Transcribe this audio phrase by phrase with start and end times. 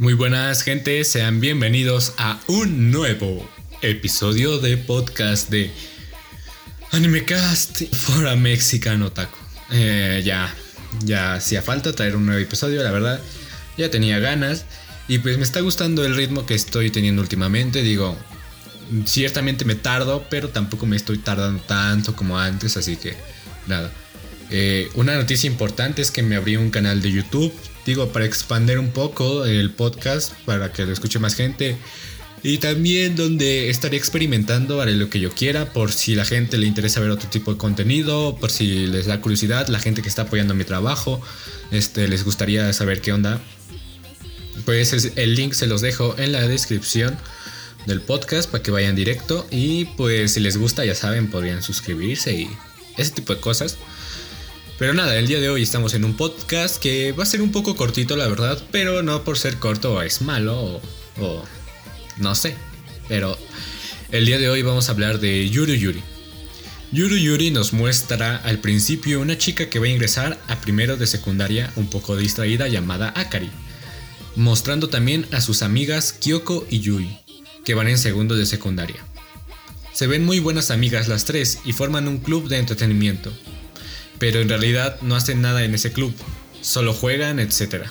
[0.00, 3.50] Muy buenas gente, sean bienvenidos a un nuevo
[3.82, 5.72] episodio de podcast de
[6.92, 9.36] Animecast for a Mexican Otaku.
[9.72, 10.54] Eh, ya,
[11.02, 13.20] ya hacía falta traer un nuevo episodio, la verdad,
[13.76, 14.66] ya tenía ganas
[15.08, 18.16] y pues me está gustando el ritmo que estoy teniendo últimamente, digo,
[19.04, 23.16] ciertamente me tardo, pero tampoco me estoy tardando tanto como antes, así que
[23.66, 23.90] nada.
[24.52, 27.52] Eh, una noticia importante es que me abrí un canal de YouTube,
[27.88, 31.78] digo, para expandir un poco el podcast, para que lo escuche más gente.
[32.42, 36.66] Y también donde estaré experimentando, haré lo que yo quiera, por si la gente le
[36.66, 40.22] interesa ver otro tipo de contenido, por si les da curiosidad, la gente que está
[40.22, 41.18] apoyando mi trabajo,
[41.70, 43.40] este, les gustaría saber qué onda.
[44.66, 47.16] Pues el link se los dejo en la descripción
[47.86, 52.34] del podcast para que vayan directo y pues si les gusta ya saben podrían suscribirse
[52.34, 52.50] y
[52.98, 53.78] ese tipo de cosas.
[54.78, 57.50] Pero nada, el día de hoy estamos en un podcast que va a ser un
[57.50, 60.80] poco cortito, la verdad, pero no por ser corto es malo
[61.18, 61.44] o,
[62.18, 62.54] no sé.
[63.08, 63.36] Pero
[64.12, 66.00] el día de hoy vamos a hablar de Yuru Yuri.
[66.92, 71.08] Yuru Yuri nos muestra al principio una chica que va a ingresar a primero de
[71.08, 73.50] secundaria un poco distraída llamada Akari,
[74.36, 77.18] mostrando también a sus amigas Kyoko y Yui,
[77.64, 79.04] que van en segundo de secundaria.
[79.92, 83.32] Se ven muy buenas amigas las tres y forman un club de entretenimiento,
[84.18, 86.14] pero en realidad no hacen nada en ese club,
[86.60, 87.86] solo juegan, etc.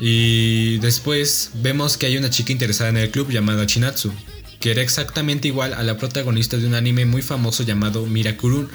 [0.00, 4.12] Y después vemos que hay una chica interesada en el club llamada Chinatsu,
[4.60, 8.68] que era exactamente igual a la protagonista de un anime muy famoso llamado Mirakurun,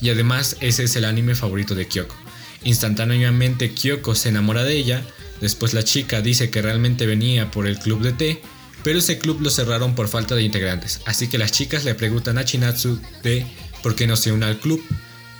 [0.00, 2.16] y además ese es el anime favorito de Kyoko.
[2.64, 5.02] Instantáneamente Kyoko se enamora de ella,
[5.40, 8.42] después la chica dice que realmente venía por el club de té,
[8.82, 12.38] pero ese club lo cerraron por falta de integrantes, así que las chicas le preguntan
[12.38, 13.46] a Chinatsu de
[13.82, 14.82] por qué no se une al club,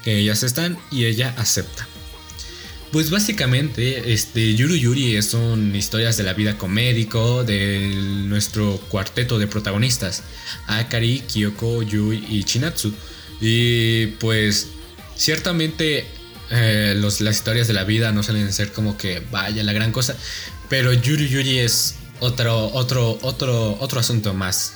[0.04, 1.86] ellas están y ella acepta.
[2.94, 7.90] Pues básicamente, este Yuru Yuri son historias de la vida comédico de
[8.28, 10.22] nuestro cuarteto de protagonistas,
[10.68, 12.94] Akari, Kyoko, Yui y Chinatsu.
[13.40, 14.68] Y pues
[15.16, 16.06] ciertamente
[16.50, 20.16] eh, las historias de la vida no suelen ser como que vaya la gran cosa,
[20.68, 24.74] pero Yuru Yuri es otro, otro, otro, otro asunto más,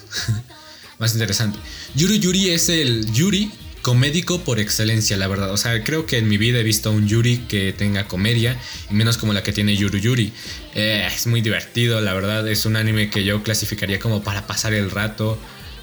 [0.98, 1.60] más interesante.
[1.94, 3.52] Yuru Yuri es el Yuri
[3.88, 5.50] comédico por excelencia, la verdad.
[5.50, 8.60] O sea, creo que en mi vida he visto un Yuri que tenga comedia,
[8.90, 10.30] menos como la que tiene Yuru Yuri.
[10.74, 12.46] Eh, es muy divertido, la verdad.
[12.48, 15.38] Es un anime que yo clasificaría como para pasar el rato.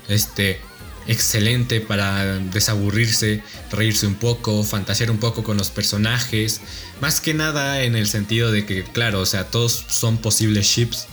[0.07, 0.61] Este,
[1.07, 6.61] excelente para desaburrirse, reírse un poco, fantasear un poco con los personajes.
[7.01, 11.07] Más que nada en el sentido de que, claro, o sea, todos son posibles ships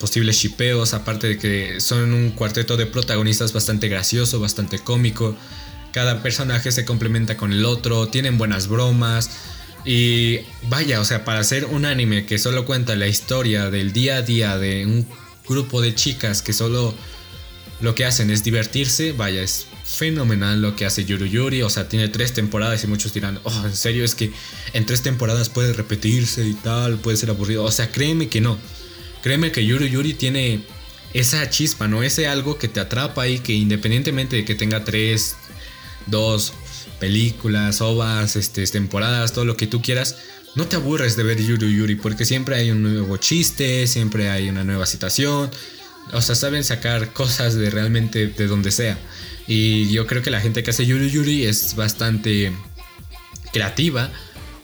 [0.00, 5.36] posibles shipeos, aparte de que son un cuarteto de protagonistas bastante gracioso, bastante cómico.
[5.92, 9.30] Cada personaje se complementa con el otro, tienen buenas bromas.
[9.84, 14.16] Y vaya, o sea, para hacer un anime que solo cuenta la historia del día
[14.16, 15.06] a día de un
[15.48, 16.94] grupo de chicas que solo
[17.80, 21.62] lo que hacen es divertirse, vaya, es fenomenal lo que hace Yuru Yuri.
[21.62, 24.32] O sea, tiene tres temporadas y muchos dirán, oh, en serio, es que
[24.72, 27.64] en tres temporadas puede repetirse y tal, puede ser aburrido.
[27.64, 28.58] O sea, créeme que no.
[29.22, 30.60] Créeme que Yuri Yuri tiene
[31.14, 32.02] esa chispa, ¿no?
[32.02, 35.36] Ese algo que te atrapa y que independientemente de que tenga tres,
[36.06, 36.52] dos
[36.98, 40.16] películas, ovas, este, temporadas, todo lo que tú quieras,
[40.54, 44.48] no te aburres de ver Yuri Yuri porque siempre hay un nuevo chiste, siempre hay
[44.48, 45.50] una nueva situación.
[46.12, 48.98] O sea, saben sacar cosas de realmente de donde sea.
[49.46, 52.52] Y yo creo que la gente que hace Yuri Yuri es bastante
[53.52, 54.10] creativa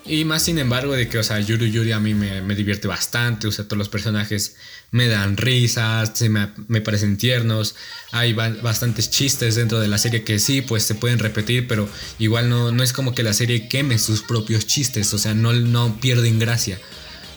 [0.06, 3.47] y más sin embargo de que, o sea, Yuri Yuri a mí me, divierte bastante,
[3.47, 4.56] o sea, todos los personajes
[4.91, 6.48] me dan risas, se me,
[6.82, 7.75] parecen tiernos,
[8.12, 11.88] hay bastantes chistes dentro de la serie que sí, pues se pueden repetir, pero
[12.19, 15.53] igual no, no es como que la serie queme sus propios chistes, o sea, no,
[15.53, 16.78] no pierden gracia.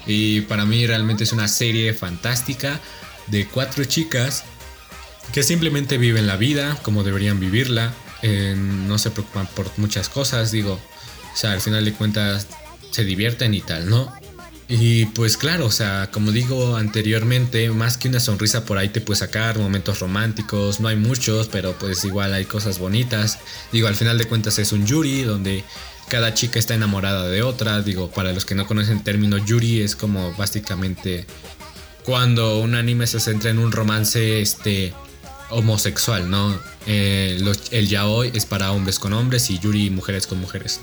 [0.05, 2.81] Y para mí realmente es una serie fantástica
[3.27, 4.43] de cuatro chicas
[5.33, 10.79] que simplemente viven la vida como deberían vivirla, no se preocupan por muchas cosas, digo,
[11.37, 12.47] o sea, al final de cuentas
[12.89, 14.11] se divierten y tal, ¿no?
[14.67, 19.01] Y pues claro, o sea, como digo anteriormente, más que una sonrisa por ahí te
[19.01, 23.37] puede sacar momentos románticos, no hay muchos, pero pues igual hay cosas bonitas.
[23.71, 25.63] Digo, al final de cuentas es un yuri donde
[26.09, 27.83] cada chica está enamorada de otra.
[27.83, 31.27] Digo, para los que no conocen el término yuri es como básicamente
[32.03, 34.91] cuando un anime se centra en un romance este
[35.51, 36.59] homosexual, ¿no?
[36.87, 37.39] Eh,
[37.69, 40.79] el yaoi es para hombres con hombres y yuri mujeres con mujeres.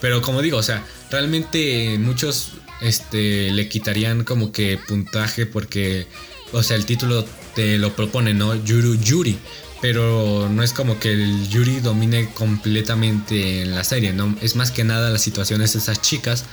[0.00, 6.06] Pero como digo, o sea, realmente muchos este, le quitarían como que puntaje porque,
[6.52, 8.54] o sea, el título te lo propone, ¿no?
[8.54, 9.38] Yuru Yuri.
[9.82, 14.34] Pero no es como que el Yuri domine completamente en la serie, ¿no?
[14.40, 16.44] Es más que nada las situaciones de esas chicas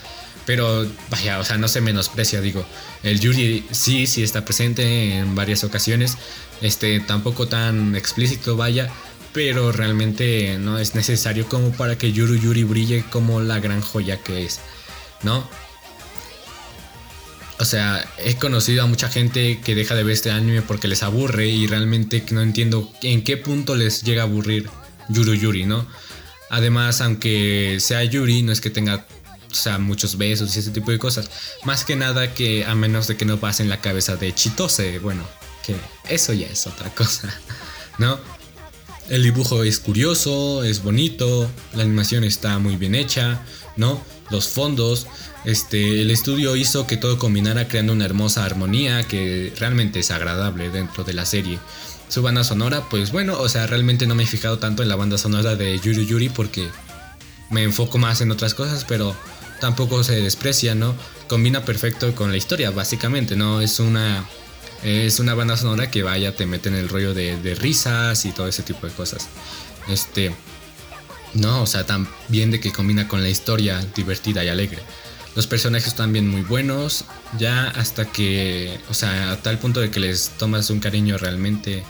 [0.46, 2.66] Pero vaya, o sea, no se menosprecia, digo.
[3.02, 6.18] El Yuri sí, sí está presente en varias ocasiones.
[6.62, 8.92] Este, tampoco tan explícito, vaya.
[9.34, 14.18] Pero realmente no es necesario como para que Yuru Yuri brille como la gran joya
[14.18, 14.60] que es.
[15.24, 15.48] ¿No?
[17.60, 21.04] O sea, he conocido a mucha gente que deja de ver este anime porque les
[21.04, 24.70] aburre y realmente no entiendo en qué punto les llega a aburrir
[25.10, 25.88] Yuru Yuri, ¿no?
[26.50, 29.06] Además, aunque sea Yuri, no es que tenga
[29.54, 31.30] o sea, muchos besos y ese tipo de cosas.
[31.64, 35.00] Más que nada que a menos de que no pase en la cabeza de Chitose,
[35.00, 35.24] bueno,
[35.66, 35.76] que
[36.10, 37.34] eso ya es otra cosa,
[37.98, 38.20] ¿no?
[39.10, 43.42] El dibujo es curioso, es bonito, la animación está muy bien hecha,
[43.76, 44.02] ¿no?
[44.30, 45.08] Los fondos,
[45.44, 50.70] este, el estudio hizo que todo combinara creando una hermosa armonía que realmente es agradable
[50.70, 51.60] dentro de la serie.
[52.08, 54.96] Su banda sonora, pues bueno, o sea, realmente no me he fijado tanto en la
[54.96, 56.70] banda sonora de Yuri Yuri porque
[57.50, 59.16] me enfoco más en otras cosas, pero
[59.60, 60.96] tampoco se desprecia, ¿no?
[61.28, 63.62] Combina perfecto con la historia, básicamente, ¿no?
[63.62, 64.26] Es una,
[64.84, 68.48] es una banda sonora que vaya, te mete en el rollo de, risas y todo
[68.48, 69.28] ese tipo de cosas.
[69.88, 70.36] Este,
[71.34, 74.80] no, o sea, también de que combina con la historia divertida y alegre.
[75.36, 77.06] Los personajes también muy buenos,
[77.40, 81.84] ya hasta que, o sea, a tal punto de que les tomas un cariño realmente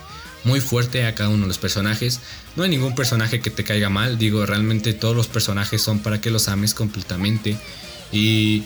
[0.43, 2.19] muy fuerte a cada uno de los personajes.
[2.55, 6.21] No hay ningún personaje que te caiga mal, digo, realmente todos los personajes son para
[6.21, 7.57] que los ames completamente.
[8.11, 8.63] Y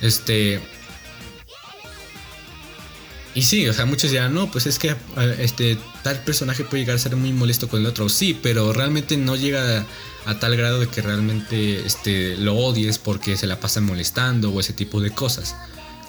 [0.00, 0.60] este
[3.34, 4.96] y sí, o sea, muchos dirán, no, pues es que
[5.38, 8.08] este tal personaje puede llegar a ser muy molesto con el otro.
[8.08, 9.86] Sí, pero realmente no llega
[10.26, 14.60] a, tal grado de que realmente este, lo odies porque se la pasan molestando o
[14.60, 15.54] ese tipo de cosas.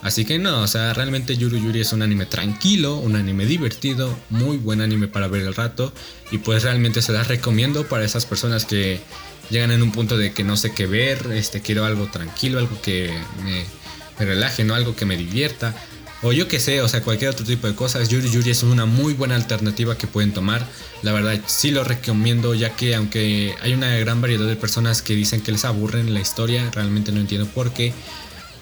[0.01, 4.17] Así que no, o sea, realmente Yuru Yuri es un anime tranquilo, un anime divertido,
[4.29, 5.93] muy buen anime para ver el rato
[6.31, 9.01] y pues realmente se las recomiendo para esas personas que
[9.49, 12.81] llegan en un punto de que no sé qué ver, este quiero algo tranquilo, algo
[12.81, 13.11] que
[13.43, 15.75] me, relaje, no algo que me divierta
[16.21, 18.09] o yo que sé, o sea, cualquier otro tipo de cosas.
[18.09, 20.67] Yuri Yuri es una muy buena alternativa que pueden tomar.
[21.01, 25.15] La verdad, sí lo recomiendo, ya que aunque hay una gran variedad de personas que
[25.15, 27.93] dicen que les aburren la historia, realmente no entiendo por qué.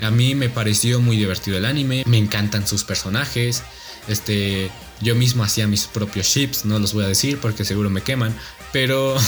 [0.01, 3.63] A mí me pareció muy divertido el anime, me encantan sus personajes.
[4.07, 4.69] Este,
[5.01, 8.35] yo mismo hacía mis propios chips, no los voy a decir porque seguro me queman,
[8.71, 9.21] pero o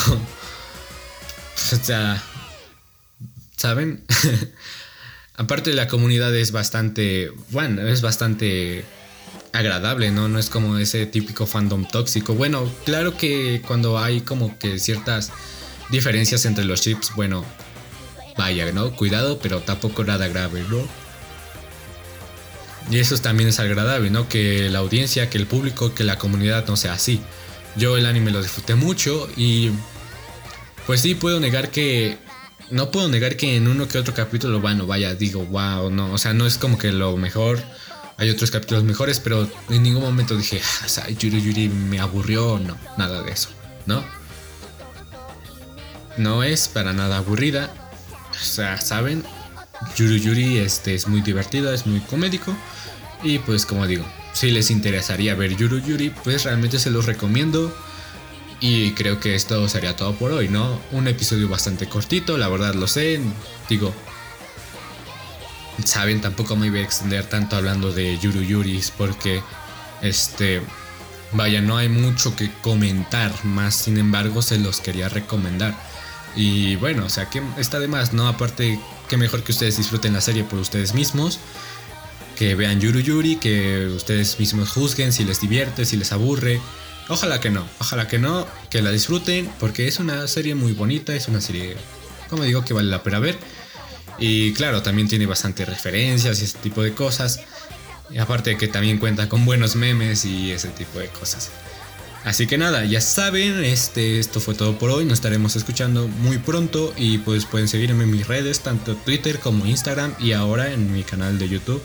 [1.83, 2.23] sea,
[3.57, 4.05] ¿saben?
[5.39, 8.83] Aparte la comunidad es bastante, bueno, es bastante
[9.53, 10.27] agradable, ¿no?
[10.27, 12.33] No es como ese típico fandom tóxico.
[12.33, 15.31] Bueno, claro que cuando hay como que ciertas
[15.91, 17.45] diferencias entre los chips, bueno,
[18.37, 18.93] vaya, ¿no?
[18.97, 20.85] Cuidado, pero tampoco nada grave, ¿no?
[22.91, 24.27] Y eso también es agradable, ¿no?
[24.27, 27.21] Que la audiencia, que el público, que la comunidad no sea así.
[27.77, 29.71] Yo el anime lo disfruté mucho y
[30.85, 32.17] pues sí puedo negar que
[32.71, 36.17] no puedo negar que en uno que otro capítulo, bueno, vaya, digo, wow, no, o
[36.17, 37.59] sea, no es como que lo mejor.
[38.17, 41.99] Hay otros capítulos mejores, pero en ningún momento dije, ah, o sea, Yuri Yuri me
[41.99, 43.49] aburrió, no, nada de eso,
[43.85, 44.03] ¿no?
[46.17, 47.73] No es para nada aburrida,
[48.29, 49.23] o sea, saben,
[49.95, 52.55] Yuri Yuri este, es muy divertido, es muy comédico.
[53.23, 57.73] Y pues como digo, si les interesaría ver Yuri Yuri, pues realmente se los recomiendo.
[58.61, 60.79] Y creo que esto sería todo por hoy, ¿no?
[60.91, 63.19] Un episodio bastante cortito, la verdad lo sé.
[63.69, 63.93] Digo,
[65.85, 69.41] saben, tampoco me voy a extender tanto hablando de Yuru Yuris porque,
[70.01, 70.61] este,
[71.31, 75.75] vaya, no hay mucho que comentar, más sin embargo se los quería recomendar.
[76.35, 78.27] Y bueno, o sea, que está de más, ¿no?
[78.27, 81.39] Aparte, que mejor que ustedes disfruten la serie por ustedes mismos.
[82.37, 86.61] Que vean Yuru Yuri, que ustedes mismos juzguen si les divierte, si les aburre.
[87.09, 91.15] Ojalá que no, ojalá que no, que la disfruten, porque es una serie muy bonita,
[91.15, 91.75] es una serie,
[92.29, 93.37] como digo, que vale la pena ver.
[94.19, 97.41] Y claro, también tiene bastante referencias y ese tipo de cosas.
[98.11, 101.49] Y aparte que también cuenta con buenos memes y ese tipo de cosas.
[102.25, 105.05] Así que nada, ya saben, este, esto fue todo por hoy.
[105.05, 109.65] Nos estaremos escuchando muy pronto y pues pueden seguirme en mis redes, tanto Twitter como
[109.65, 111.81] Instagram y ahora en mi canal de YouTube.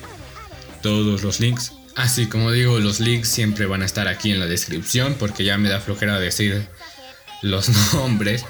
[0.82, 1.72] Todos los links.
[1.96, 5.58] Así como digo, los links siempre van a estar aquí en la descripción porque ya
[5.58, 6.66] me da flojera decir
[7.42, 8.44] los nombres.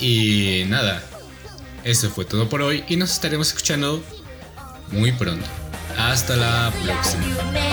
[0.00, 1.02] Y nada,
[1.84, 4.02] eso fue todo por hoy y nos estaremos escuchando
[4.90, 5.46] muy pronto.
[5.98, 7.67] Hasta la próxima.